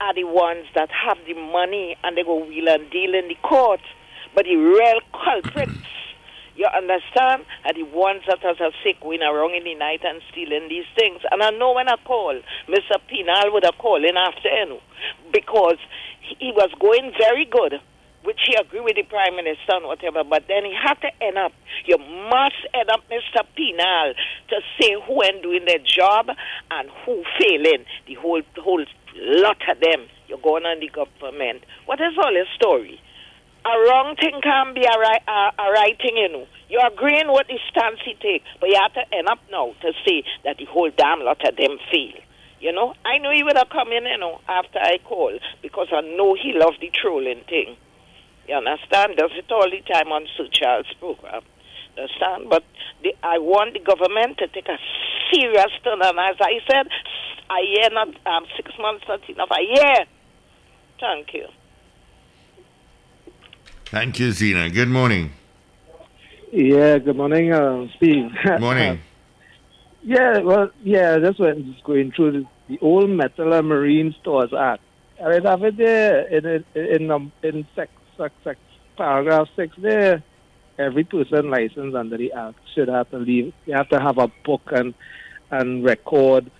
[0.00, 3.36] are the ones that have the money and they go wheel and deal in the
[3.42, 3.80] court.
[4.34, 5.72] But the real culprits,
[6.56, 10.68] you understand, are the ones that are sick going around in the night and stealing
[10.68, 11.20] these things.
[11.30, 12.96] And I know when I call, Mr.
[13.08, 14.78] Pinal would have called in after you
[15.32, 15.78] because
[16.38, 17.80] he was going very good
[18.22, 21.38] which he agreed with the prime minister and whatever, but then he had to end
[21.38, 21.52] up.
[21.86, 23.42] You must end up, Mr.
[23.56, 24.12] Penal,
[24.50, 26.28] to say who ain't doing their job
[26.70, 27.84] and who failing.
[28.06, 28.84] The whole, the whole
[29.16, 30.06] lot of them.
[30.28, 31.64] You're going on the government.
[31.86, 33.00] What is all the story?
[33.64, 36.46] A wrong thing can be a right, a, a right thing, you know.
[36.70, 39.92] You're agreeing with the stance he take, but you have to end up now to
[40.06, 42.16] say that the whole damn lot of them fail.
[42.60, 45.88] You know, I know he would have come in, you know, after I call because
[45.92, 47.76] I know he loved the trolling thing.
[48.48, 49.16] You understand?
[49.16, 51.42] Does it all the time on Sir Charles' program.
[51.96, 52.48] Understand?
[52.48, 52.64] But
[53.02, 54.78] the, I want the government to take a
[55.32, 56.00] serious turn.
[56.02, 56.86] And as I said,
[57.50, 59.50] a year, not um, six months, not enough.
[59.50, 60.06] A year.
[61.00, 61.46] Thank you.
[63.86, 64.70] Thank you, Zena.
[64.70, 65.32] Good morning.
[66.52, 68.30] Yeah, good morning, uh, Steve.
[68.60, 69.00] Morning.
[70.02, 74.14] yeah, well, yeah, that's what I'm just going through the, the old Metal and Marine
[74.20, 74.82] Stores Act.
[75.18, 78.56] And it have it there in in in, um, in sec, sec, sec,
[78.96, 80.22] paragraph six there.
[80.78, 83.52] Every person licensed under the act should have to leave.
[83.66, 84.94] You have to have a book and
[85.50, 86.50] and record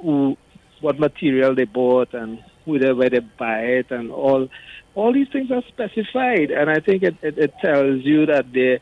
[0.00, 0.36] who
[0.80, 4.48] what material they bought and who they where they buy it and all
[4.94, 8.80] all these things are specified and I think it, it, it tells you that they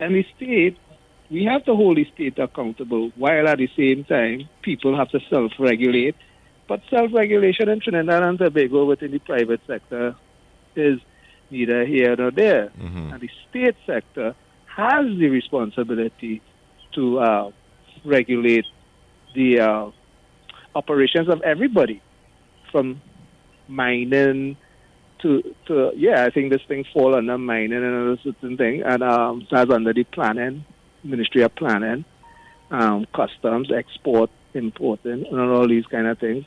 [0.00, 0.78] and the state
[1.30, 5.20] we have to hold the state accountable while at the same time people have to
[5.28, 6.16] self regulate.
[6.68, 10.14] But self regulation in Trinidad and Tobago within the private sector
[10.74, 11.00] is
[11.50, 12.70] neither here nor there.
[13.12, 14.34] And the state sector
[14.66, 16.42] has the responsibility
[16.94, 17.50] to uh,
[18.04, 18.66] regulate
[19.34, 19.90] the uh,
[20.74, 22.02] operations of everybody,
[22.72, 23.00] from
[23.68, 24.56] mining
[25.22, 26.24] to to yeah.
[26.24, 29.92] I think this thing fall under mining and another certain thing, and um, that's under
[29.92, 30.64] the planning
[31.06, 32.04] Ministry of Planning,
[32.70, 36.44] um, customs, export, importing, and all these kind of things.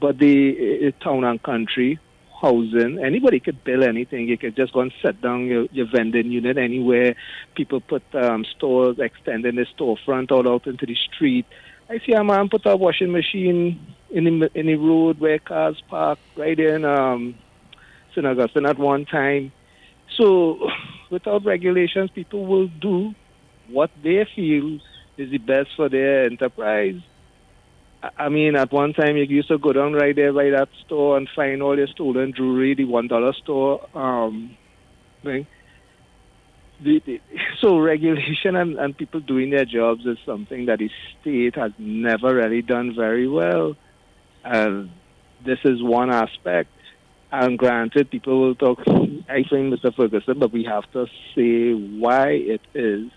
[0.00, 1.98] But the uh, town and country,
[2.40, 4.28] housing, anybody could build anything.
[4.28, 7.14] You could just go and set down your, your vending unit anywhere.
[7.54, 11.46] People put um, stores, extending the storefront all out into the street.
[11.88, 15.80] I see a man put a washing machine in the, in the road where cars
[15.88, 17.36] park right in um,
[18.10, 18.26] St.
[18.26, 19.52] Augustine at one time.
[20.16, 20.68] So
[21.10, 23.14] without regulations, people will do
[23.68, 24.78] what they feel
[25.16, 27.00] is the best for their enterprise.
[28.18, 31.16] I- mean, at one time you used to go down right there by that store
[31.16, 34.56] and find all your stolen jewelry, the one dollar store um,
[35.22, 35.46] thing.
[36.82, 37.20] The, the,
[37.60, 40.90] so regulation and, and people doing their jobs is something that the
[41.20, 43.76] state has never really done very well.
[44.44, 44.90] And
[45.44, 46.70] this is one aspect.
[47.32, 49.94] And granted, people will talk, I think, Mr.
[49.94, 53.10] Ferguson, but we have to say why it is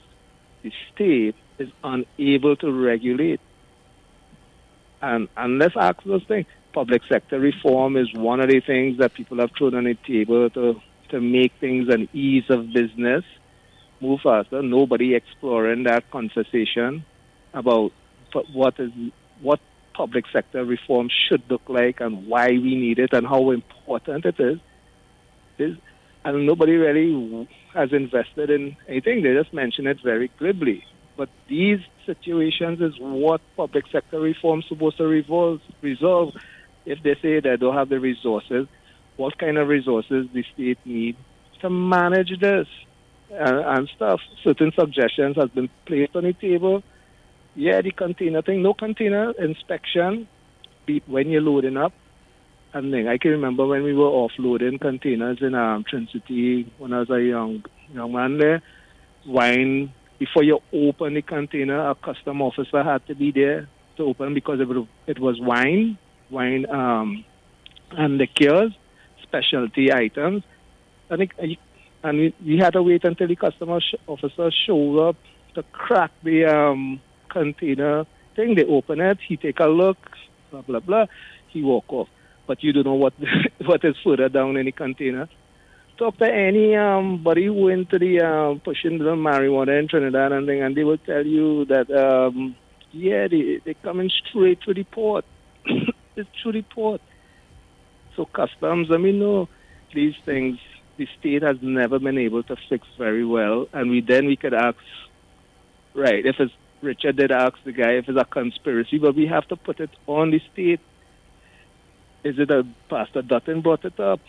[0.64, 3.40] the state is unable to regulate.
[5.02, 6.46] And, and let's ask those things.
[6.74, 10.50] Public sector reform is one of the things that people have thrown on the table
[10.52, 13.24] to, to make things an ease of business,
[14.02, 14.62] move faster.
[14.62, 17.06] Nobody exploring that conversation
[17.54, 17.92] about
[18.54, 18.92] what is
[19.42, 19.60] what
[19.94, 24.40] public sector reform should look like and why we need it and how important it
[24.40, 24.60] is.
[25.58, 25.78] is
[26.26, 29.24] and nobody really has invested in anything.
[29.24, 30.84] They just mention it very glibly.
[31.20, 36.34] But these situations is what public sector reform supposed to revolve, resolve.
[36.86, 38.68] If they say they don't have the resources,
[39.18, 41.18] what kind of resources the state need
[41.60, 42.68] to manage this
[43.32, 44.22] and, and stuff.
[44.46, 46.84] Certain suggestions has been placed on the table.
[47.54, 50.30] Yeah, the container thing, no container inspection
[51.06, 51.92] when you're loading up.
[52.72, 57.00] And then I can remember when we were offloading containers in um, Trinity when I
[57.00, 58.62] was a young young man there.
[59.26, 63.68] Wine before you open the container, a custom officer had to be there
[63.98, 64.60] to open because
[65.08, 65.98] it was, wine,
[66.30, 67.26] wine um,
[67.92, 68.72] and liqueurs,
[69.24, 70.44] specialty items,
[71.10, 71.60] and it,
[72.04, 75.16] and we, we had to wait until the customer sh- officer showed up
[75.56, 78.06] to crack the um, container
[78.36, 78.56] thing.
[78.56, 79.98] They open it, he take a look,
[80.52, 81.06] blah blah blah,
[81.48, 82.10] he walk off
[82.50, 83.14] but you don't know what
[83.66, 85.30] what is further down in the container.
[86.00, 90.48] Talk to any um buddy who into the um pushing the marijuana in Trinidad and
[90.48, 92.56] thing, and they will tell you that um
[92.92, 95.26] yeah they they coming straight to the port.
[96.16, 97.02] it's through the port.
[98.16, 99.50] So customs, I mean, no,
[99.94, 100.58] these things
[100.98, 104.54] the state has never been able to fix very well, and we then we could
[104.54, 104.78] ask,
[105.94, 106.26] right?
[106.26, 109.58] If it's Richard did ask the guy if it's a conspiracy, but we have to
[109.58, 110.80] put it on the state.
[112.24, 114.20] Is it a Pastor Dutton brought it up?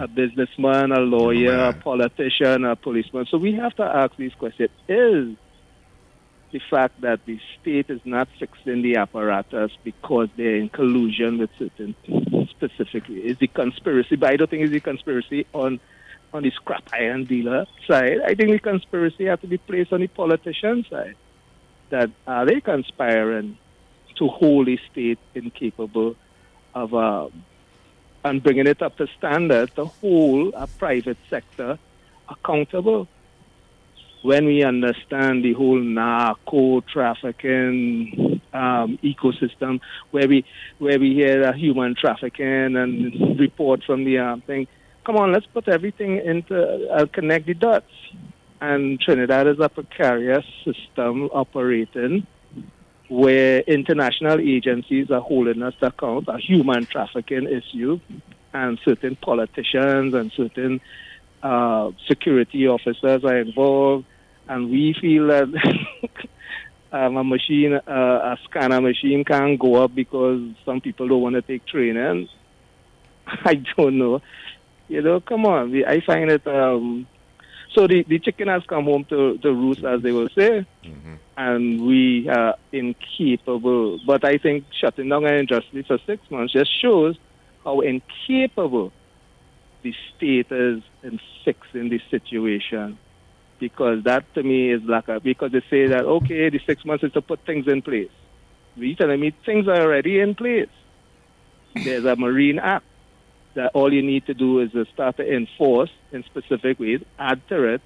[0.00, 3.26] A businessman, a lawyer, a politician, a policeman.
[3.30, 4.70] So we have to ask these questions.
[4.88, 5.36] Is
[6.50, 11.50] the fact that the state is not fixing the apparatus because they're in collusion with
[11.58, 11.94] certain
[12.50, 15.80] specifically is the conspiracy, but I don't think it's the conspiracy on
[16.32, 18.18] on the scrap iron dealer side.
[18.24, 21.16] I think the conspiracy has to be placed on the politician side.
[21.90, 23.58] That are they conspiring
[24.16, 26.14] to hold the state incapable
[26.74, 27.44] of um,
[28.24, 31.78] and bringing it up to standard to hold a private sector
[32.28, 33.08] accountable
[34.22, 40.44] when we understand the whole narco trafficking um, ecosystem, where we
[40.78, 44.66] where we hear uh, human trafficking and report from the um, thing.
[45.04, 47.90] Come on, let's put everything into uh, connect the dots.
[48.60, 52.26] And Trinidad is a precarious system operating
[53.10, 57.98] where international agencies are holding us to account a human trafficking issue,
[58.54, 60.80] and certain politicians and certain
[61.42, 64.06] uh, security officers are involved,
[64.48, 65.48] and we feel that
[66.92, 71.34] um, a machine, uh, a scanner machine, can't go up because some people don't want
[71.34, 72.28] to take training.
[73.26, 74.22] I don't know.
[74.86, 75.84] You know, come on.
[75.84, 76.46] I find it.
[76.46, 77.08] Um,
[77.74, 81.14] so the, the chicken has come home to, to roost, as they will say, mm-hmm.
[81.36, 84.00] and we are incapable.
[84.04, 87.16] But I think shutting down an industry for six months just shows
[87.64, 88.92] how incapable
[89.82, 92.98] the state is in fixing the situation.
[93.60, 97.04] Because that to me is like a, because they say that, okay, the six months
[97.04, 98.10] is to put things in place.
[98.76, 100.68] We telling me things are already in place.
[101.74, 102.84] There's a Marine Act
[103.54, 107.46] that all you need to do is to start to enforce in specific ways, add
[107.48, 107.80] to it,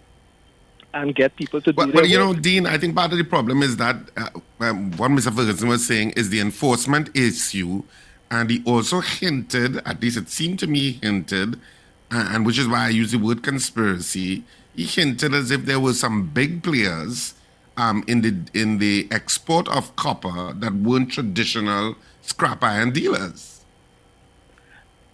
[0.93, 2.35] and get people to do their but you know.
[2.35, 4.29] Dean, I think part of the problem is that uh,
[4.61, 5.35] um, what Mr.
[5.35, 7.83] Ferguson was saying is the enforcement issue,
[8.31, 11.57] and he also hinted, at least it seemed to me hinted,
[12.11, 14.45] uh, and which is why I use the word conspiracy.
[14.75, 17.35] He hinted as if there were some big players
[17.77, 23.54] um, in the in the export of copper that weren't traditional scrap iron dealers.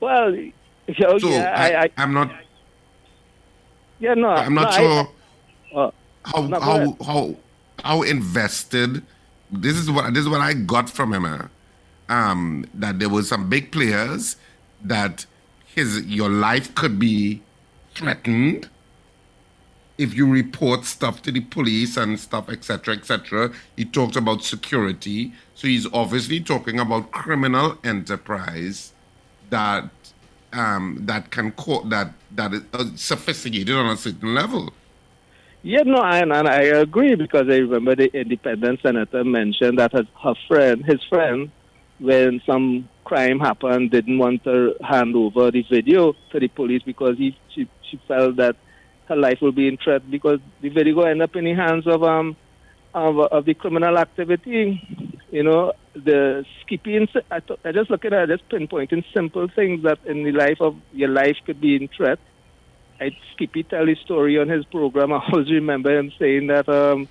[0.01, 2.31] Well, yeah, So yeah, I, I, I, I'm not.
[3.99, 5.09] yeah, no, I'm not no, I- sure
[5.77, 5.91] uh,
[6.25, 7.37] how no, how how
[7.85, 9.03] how invested.
[9.51, 11.25] This is what this is what I got from him.
[11.25, 11.49] uh,
[12.09, 14.37] Um, that there were some big players
[14.83, 15.27] that
[15.65, 17.43] his your life could be
[17.95, 18.69] threatened
[19.99, 23.53] if you report stuff to the police and stuff, etc., etc.
[23.77, 28.93] He talked about security, so he's obviously talking about criminal enterprise
[29.51, 29.91] that
[30.53, 34.73] um, that can co- that that is uh, sophisticated on a certain level.
[35.63, 40.07] Yeah, no, and, and I agree because I remember the independent senator mentioned that his,
[40.23, 41.51] her friend, his friend,
[41.99, 47.19] when some crime happened, didn't want to hand over the video to the police because
[47.19, 48.57] he she, she felt that
[49.09, 51.87] her life will be in threat because the video will end up in the hands
[51.87, 52.37] of um
[52.95, 54.81] of, of the criminal activity.
[55.31, 57.07] You know, the skipping.
[57.31, 60.77] I, th- I just looking at just pinpointing simple things that in the life of
[60.93, 62.19] your life could be in threat.
[63.01, 65.13] I Skippy tell his story on his program.
[65.15, 67.09] I always remember him saying that um,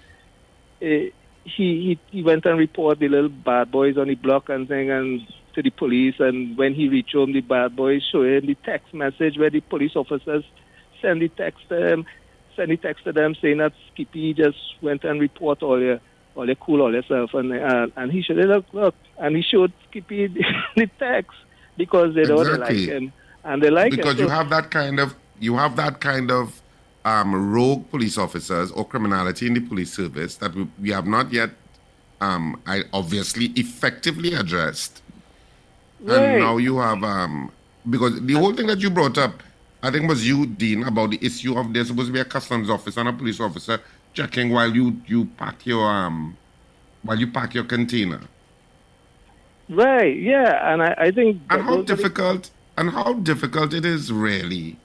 [0.81, 1.09] eh,
[1.45, 4.91] he, he he went and reported the little bad boys on the block and thing
[4.91, 5.21] and
[5.55, 6.15] to the police.
[6.19, 9.61] And when he reached home, the bad boys show him the text message where the
[9.61, 10.43] police officers
[11.01, 12.05] send the text to him,
[12.57, 16.01] send the text to them saying that Skippy just went and report all your
[16.39, 19.71] all your cool all yourself and uh, and he should, look look and he showed
[19.89, 20.27] Skippy
[20.75, 21.37] the text
[21.77, 23.11] because they don't like him
[23.43, 24.21] and they like because him.
[24.21, 26.61] you So- have that kind of you have that kind of
[27.05, 31.31] um, rogue police officers or criminality in the police service that we, we have not
[31.31, 31.51] yet
[32.21, 35.01] um, I obviously effectively addressed.
[36.01, 36.17] Right.
[36.17, 37.51] And now you have um,
[37.89, 39.41] because the whole thing that you brought up,
[39.81, 42.69] I think was you, Dean, about the issue of there's supposed to be a customs
[42.69, 43.79] officer and a police officer
[44.13, 46.37] checking while you you pack your um
[47.03, 48.21] while you pack your container.
[49.69, 54.77] Right, yeah, and I, I think And how difficult and how difficult it is really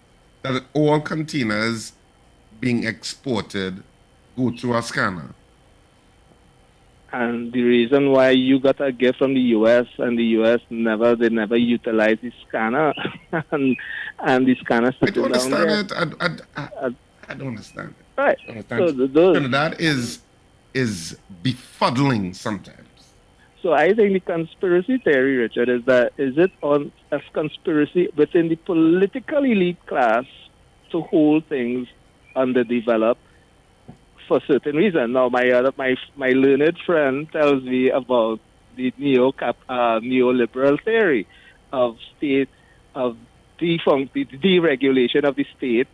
[0.43, 1.93] that all containers
[2.61, 3.83] being exported
[4.37, 5.35] go through a scanner.
[7.13, 9.87] And the reason why you got a gift from the U.S.
[9.99, 10.61] and the U.S.
[10.69, 12.93] never they never utilize the scanner,
[13.53, 13.77] and
[14.19, 15.93] and the scanner I don't understand it.
[15.97, 16.91] I, I, I,
[17.29, 18.04] I don't understand it.
[18.17, 18.39] Right.
[18.49, 18.79] I.
[18.79, 20.21] So th- those- Trinidad is
[20.73, 22.89] is befuddling sometimes.
[23.63, 28.49] So I think the conspiracy theory, Richard, is that is it on a conspiracy within
[28.49, 30.25] the political elite class
[30.91, 31.89] to hold things
[32.37, 33.21] underdeveloped
[34.29, 35.13] for certain reason.
[35.13, 38.41] Now, my other, my my learned friend tells me about
[38.77, 41.27] the neo cap uh, neoliberal theory
[41.73, 42.49] of state
[42.95, 43.17] of
[43.59, 45.89] defunk the deregulation of the state,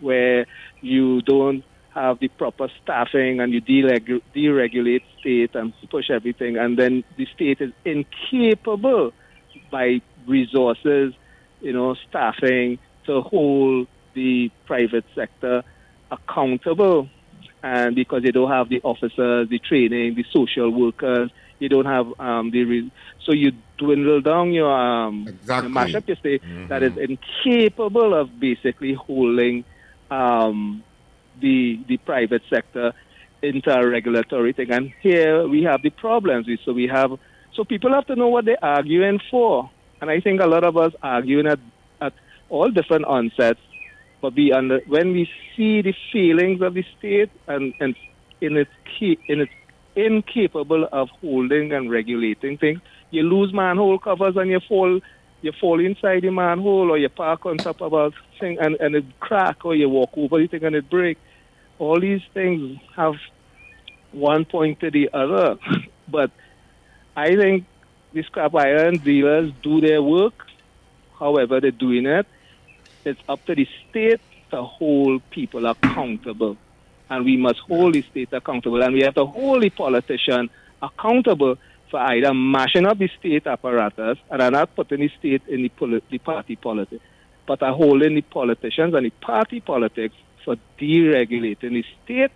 [0.00, 0.46] where
[0.80, 6.78] you don't have the proper staffing and you deregu- deregulate state and push everything, and
[6.78, 9.12] then the state is incapable
[9.70, 11.14] by resources,
[11.60, 15.62] you know, staffing to hold the private sector
[16.10, 17.08] accountable.
[17.62, 22.06] And because they don't have the officers, the training, the social workers, you don't have
[22.18, 22.92] um, the re-
[23.24, 25.66] so you dwindle down your um, exactly.
[25.66, 29.64] your mash up your state that is incapable of basically holding
[30.10, 30.82] um,
[31.40, 32.92] the the private sector
[33.42, 34.70] into a regulatory thing.
[34.70, 36.46] And here we have the problems.
[36.64, 37.12] So we have
[37.54, 39.70] so people have to know what they're arguing for.
[40.00, 41.58] And I think a lot of us arguing at,
[42.00, 42.12] at
[42.48, 43.60] all different onsets,
[44.20, 47.94] but we under when we see the feelings of the state and, and
[48.40, 49.52] in its key, in its
[49.96, 52.80] incapable of holding and regulating things,
[53.10, 55.00] you lose manhole covers and you fall
[55.42, 58.94] you fall inside the manhole or you park on top of a thing and, and
[58.94, 61.18] it crack or you walk over the thing and it break.
[61.78, 63.14] All these things have
[64.12, 65.56] one point to the other.
[66.08, 66.30] but
[67.16, 67.64] I think
[68.12, 70.46] the scrap iron dealers do their work,
[71.18, 72.26] however they're doing it.
[73.04, 74.20] It's up to the state
[74.50, 76.56] to hold people accountable.
[77.08, 78.82] And we must hold the state accountable.
[78.82, 80.50] And we have to hold the politician
[80.82, 81.56] accountable
[81.90, 85.68] for either mashing up the state apparatus and are not putting the state in the,
[85.70, 87.02] poli- the party politics,
[87.46, 90.14] but are holding the politicians and the party politics
[90.44, 92.30] for deregulating the state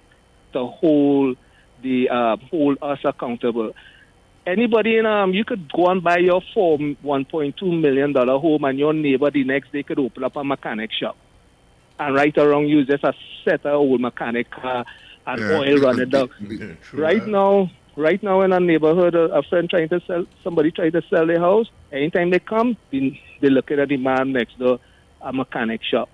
[0.53, 1.37] to hold
[1.83, 3.73] the uh, hold us accountable.
[4.47, 8.39] Anybody in um, you could go and buy your four one point two million dollar
[8.39, 11.17] home, and your neighbor the next day could open up a mechanic shop,
[11.99, 14.85] and right or wrong, use just a set of old mechanic car
[15.27, 15.59] and Yeah.
[15.59, 16.29] oil running down.
[16.93, 20.93] right now, right now in our neighborhood, a, a friend trying to sell, somebody trying
[20.93, 21.69] to sell their house.
[21.93, 24.81] Anytime they come, they, they look at the man next door,
[25.21, 26.09] a mechanic shop,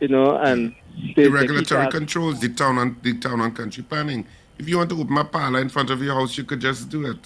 [0.00, 0.74] you know, and
[1.16, 4.26] they, The regulatory that- controls, the town and the town and country planning.
[4.58, 6.88] If you want to open a parlor in front of your house, you could just
[6.88, 7.18] do it.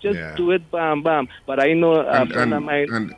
[0.00, 1.28] Just do it, bam, bam.
[1.44, 2.88] But I know a and, friend of and, mine.
[2.92, 3.14] and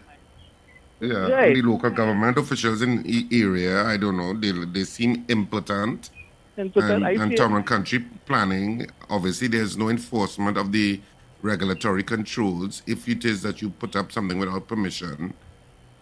[1.01, 1.55] yeah, Right.
[1.55, 6.11] the local government officials in the area, I don't know, they they seem impotent.
[6.57, 11.01] And, I and town and country planning, obviously, there's no enforcement of the
[11.43, 12.83] regulatory controls.
[12.87, 15.33] If it is that you put up something without permission,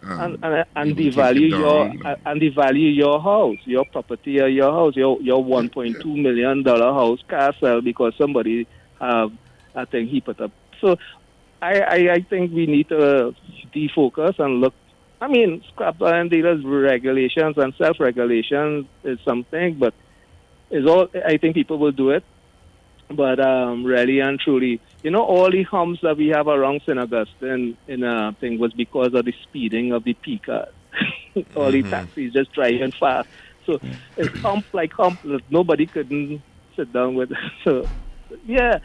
[0.03, 1.85] um, and and, and you devalue your
[2.25, 6.63] and devalue your house, your property, or your house, your your one point two million
[6.63, 8.67] dollar house castle because somebody
[8.99, 9.31] have
[9.75, 10.51] a thing he put up.
[10.81, 10.97] So
[11.61, 13.35] I, I I think we need to
[13.73, 14.73] defocus and look.
[15.21, 19.93] I mean, scrap iron dealers regulations and self regulations is something, but
[20.71, 21.07] is all.
[21.25, 22.23] I think people will do it.
[23.09, 26.99] But um, really and truly, you know, all the humps that we have around St.
[26.99, 30.67] Augustine in a thing was because of the speeding of the P cars.
[31.55, 33.27] all the taxis just driving fast.
[33.65, 33.79] So
[34.15, 36.43] it's hump like hump that nobody couldn't
[36.75, 37.29] sit down with.
[37.63, 37.87] So,
[38.45, 38.77] yeah.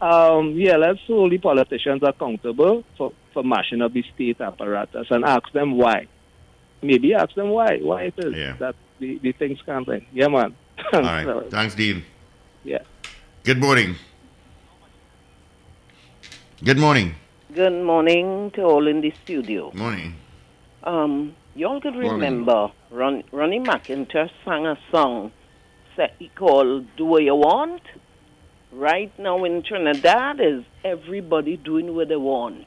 [0.00, 5.24] Um, yeah, let's hold the politicians accountable for, for mashing up the state apparatus and
[5.24, 6.06] ask them why.
[6.82, 7.78] Maybe ask them why.
[7.80, 8.56] Why it is Yeah.
[8.60, 10.06] that the, the things can't be.
[10.12, 10.54] Yeah, man.
[10.92, 11.50] All right.
[11.50, 12.04] Thanks, Dean.
[12.64, 12.78] Yeah.
[13.44, 13.96] Good morning.
[16.64, 17.14] Good morning.
[17.54, 19.70] Good morning to all in the studio.
[19.74, 20.14] Morning.
[20.82, 25.32] Um, y'all could remember Ron, Ronnie McIntosh sang a song
[25.96, 27.82] set he called Do What You Want.
[28.72, 32.66] Right now in Trinidad is everybody doing what they want.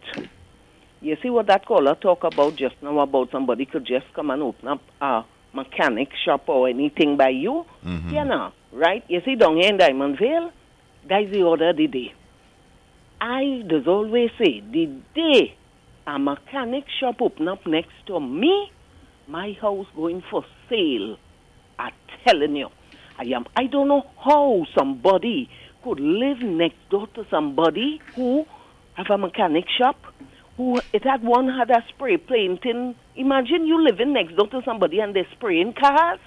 [1.01, 4.41] You see what that caller talk about just now about somebody could just come and
[4.41, 5.23] open up a
[5.53, 7.65] mechanic shop or anything by you?
[7.85, 8.09] Mm-hmm.
[8.09, 9.03] You know, right?
[9.07, 10.51] You see down here in Diamond Vale,
[11.07, 12.13] that's the order of the day.
[13.21, 15.55] I does always say the day
[16.07, 18.71] a mechanic shop open up next to me,
[19.27, 21.17] my house going for sale.
[21.77, 21.93] I'm
[22.25, 22.69] telling you.
[23.17, 25.49] I am I don't know how somebody
[25.83, 28.45] could live next door to somebody who
[28.93, 29.97] have a mechanic shop
[30.57, 32.95] who it had one had a spray painting.
[33.19, 36.19] Imagine you living next door to somebody and they're spraying cars.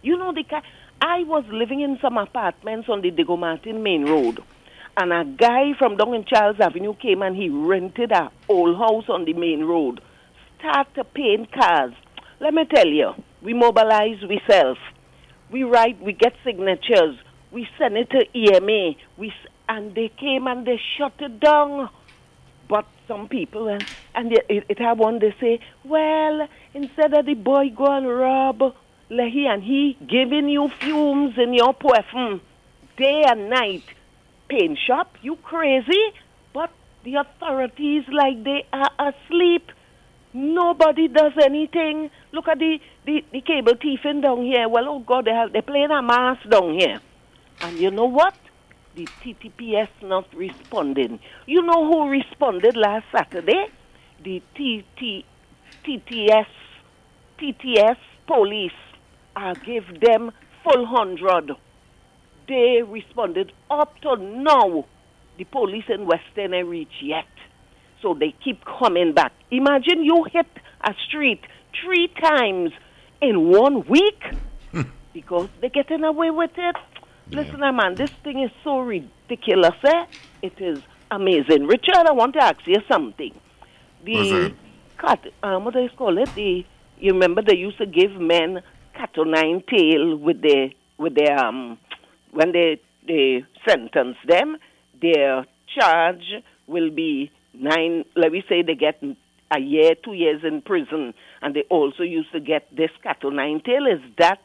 [0.00, 0.62] You know the car
[1.00, 4.40] I was living in some apartments on the Diego Martin main road
[4.96, 9.08] and a guy from down in Charles Avenue came and he rented a old house
[9.08, 10.00] on the main road.
[10.58, 11.92] Start paying cars.
[12.40, 13.12] Let me tell you,
[13.42, 14.78] we mobilize, we.
[15.50, 17.16] We write, we get signatures.
[17.50, 18.94] We send it to EMA.
[19.18, 19.32] We
[19.68, 21.90] and they came and they shut it down.
[22.72, 23.80] But some people, uh,
[24.14, 28.08] and it, it, it had one, they say, well, instead of the boy go and
[28.08, 28.60] rob
[29.10, 32.40] Lehi and he giving you fumes in your perfume
[32.96, 33.82] day and night,
[34.48, 36.14] paint shop, you crazy?
[36.54, 36.70] But
[37.04, 39.70] the authorities, like they are asleep.
[40.32, 42.10] Nobody does anything.
[42.32, 44.66] Look at the, the, the cable thiefing down here.
[44.66, 47.02] Well, oh God, they have, they're playing a mass down here.
[47.60, 48.34] And you know what?
[48.94, 51.18] The TTPS not responding.
[51.46, 53.66] You know who responded last Saturday?
[54.22, 55.24] The TT,
[55.82, 56.46] TTS,
[57.40, 58.72] TTS police.
[59.34, 60.30] I gave them
[60.62, 61.52] full hundred.
[62.46, 64.84] They responded up to now.
[65.38, 67.24] The police in Western ain't reach yet.
[68.02, 69.32] So they keep coming back.
[69.50, 70.46] Imagine you hit
[70.82, 71.40] a street
[71.82, 72.72] three times
[73.22, 74.22] in one week
[74.70, 74.82] hmm.
[75.14, 76.76] because they're getting away with it.
[77.32, 79.74] Listen, man, this thing is so ridiculous.
[79.84, 80.04] Eh?
[80.42, 81.66] It is amazing.
[81.66, 83.32] Richard, I want to ask you something.
[84.04, 84.52] The
[84.98, 86.28] cat, um, what do you call it?
[86.34, 86.62] The
[86.98, 88.60] you remember they used to give men
[88.94, 91.78] cat o' nine tail with the with their um
[92.32, 94.58] when they they sentence them,
[95.00, 98.04] their charge will be nine.
[98.14, 99.02] Let me say they get
[99.50, 103.30] a year, two years in prison, and they also used to get this cat o'
[103.30, 103.86] nine tail.
[103.86, 104.42] Is that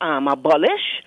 [0.00, 1.04] um abolished?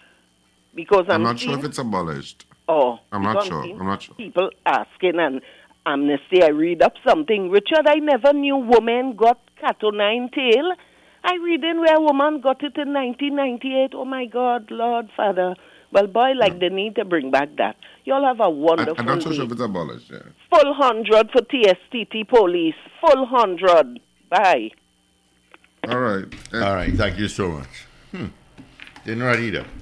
[0.78, 2.46] Because I'm, I'm not sure if it's abolished.
[2.70, 3.64] Oh, I'm not sure.
[3.64, 4.14] I'm not sure.
[4.16, 5.42] People asking and
[5.88, 7.50] Amnesty, I read up something.
[7.50, 10.74] Richard, I never knew women got cat o' nine tail.
[11.24, 13.94] I read in where a woman got it in 1998.
[13.96, 15.56] Oh my God, Lord Father.
[15.92, 17.78] Well, boy, like they need to bring back that.
[18.06, 20.12] Y'all have a wonderful I'm not so sure if it's abolished.
[20.12, 20.20] Yeah.
[20.54, 22.76] Full hundred for TSTT police.
[23.02, 24.00] Full hundred.
[24.30, 24.70] Bye.
[25.88, 26.26] All right.
[26.54, 26.94] All right.
[26.94, 27.86] Thank you so much.
[28.12, 28.28] Hmm.
[29.08, 29.24] Didn't.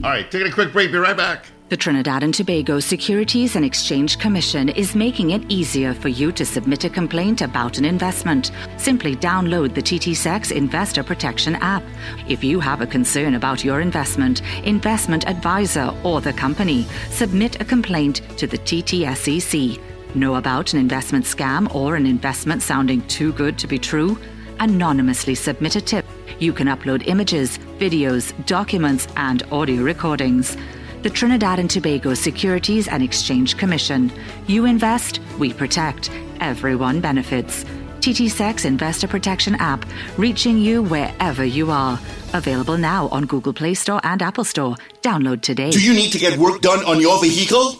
[0.03, 0.29] All right.
[0.29, 0.91] Taking a quick break.
[0.91, 1.47] Be right back.
[1.69, 6.45] The Trinidad and Tobago Securities and Exchange Commission is making it easier for you to
[6.45, 8.51] submit a complaint about an investment.
[8.77, 11.81] Simply download the TTSEC Investor Protection app.
[12.27, 17.65] If you have a concern about your investment, investment advisor, or the company, submit a
[17.65, 19.81] complaint to the TTSEC.
[20.13, 24.19] Know about an investment scam or an investment sounding too good to be true?
[24.59, 26.05] Anonymously submit a tip.
[26.39, 30.57] You can upload images, videos, documents, and audio recordings.
[31.03, 34.11] The Trinidad and Tobago Securities and Exchange Commission.
[34.47, 36.09] You invest, we protect.
[36.39, 37.63] Everyone benefits.
[37.99, 39.85] TTSEC Investor Protection app,
[40.17, 41.99] reaching you wherever you are.
[42.33, 44.75] Available now on Google Play Store and Apple Store.
[45.01, 45.71] Download today.
[45.71, 47.79] Do you need to get work done on your vehicle?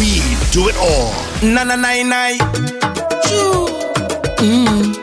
[0.00, 0.16] We
[0.50, 1.12] do it all.
[1.42, 2.32] Na na na na.
[4.40, 4.96] Mm.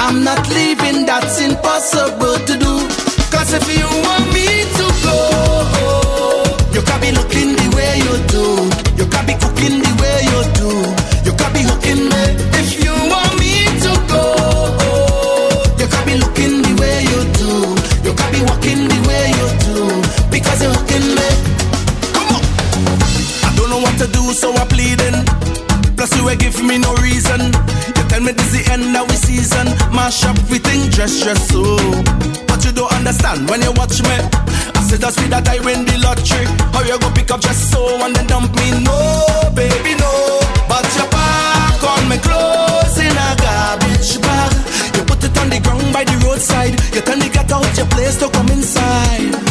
[0.00, 2.74] I'm not leaving, that's impossible to do.
[3.30, 4.53] Cause if you want me
[26.64, 27.52] me no reason.
[27.96, 29.66] You tell me this the end of the season.
[29.92, 31.76] Mash up everything, dress, dress, so.
[32.48, 34.16] But you don't understand when you watch me.
[34.74, 36.46] I said, just see that I win the lottery.
[36.72, 38.70] How you go pick up just so and then dump me?
[38.82, 38.96] No,
[39.54, 40.12] baby, no.
[40.68, 44.52] But you pack on me clothes in a garbage bag.
[44.96, 46.74] You put it on the ground by the roadside.
[46.94, 49.43] You tell me get out your place to come inside.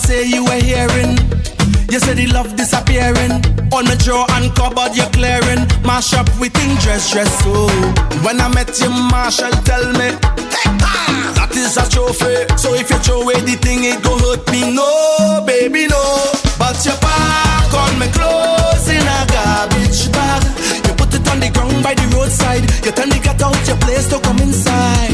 [0.00, 1.16] Say, you were hearing.
[1.90, 3.42] You say the love disappearing.
[3.72, 5.66] On my drawer and cupboard you're clearing.
[5.84, 7.68] Mash up with thing dress dress so.
[8.24, 10.10] When I met you, Marshall tell me.
[11.36, 12.46] That is a trophy.
[12.56, 14.72] So if you throw away the thing, it go hurt me.
[14.74, 16.02] No, baby, no.
[16.58, 20.42] But you pack on my clothes in a garbage bag.
[20.86, 22.64] You put it on the ground by the roadside.
[22.84, 25.09] You tell me get out your place to come inside.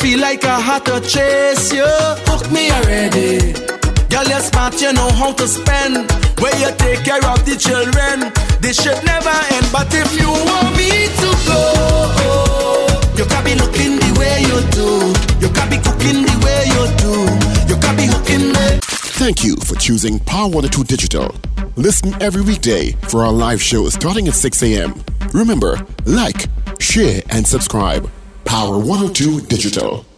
[0.00, 1.86] Feel like I had to chase you.
[2.28, 3.52] Hook me already.
[4.10, 6.10] Girl, you're smart, you know how to spend.
[6.40, 8.32] Where you take care of the children.
[8.60, 9.66] This should never end.
[9.72, 11.60] But if you want me to go,
[13.18, 14.88] you can't be looking the way you do.
[15.40, 17.12] You can't be cooking the way you do.
[17.70, 18.78] You can't be hooking me.
[19.20, 21.34] Thank you for choosing Power 102 Digital.
[21.76, 24.94] Listen every weekday for our live shows starting at 6 a.m.
[25.32, 26.46] Remember, like,
[26.78, 28.08] share, and subscribe.
[28.46, 30.15] Power 102 Digital.